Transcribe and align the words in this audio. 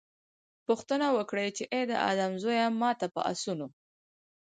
پوښتنه 0.67 1.07
وکړي 1.17 1.47
چې 1.57 1.63
اې 1.73 1.81
د 1.91 1.93
آدم 2.09 2.31
زويه! 2.41 2.65
ما 2.81 2.91
ته 2.99 3.05
په 3.13 3.19
آسونو 3.31 3.67